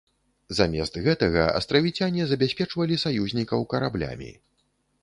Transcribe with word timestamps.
Замест 0.59 0.95
гэтага 1.07 1.43
астравіцяне 1.59 2.27
забяспечвалі 2.33 2.95
саюзнікаў 3.05 3.71
караблямі. 3.77 4.37